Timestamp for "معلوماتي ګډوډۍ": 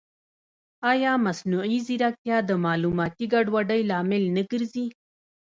2.65-3.81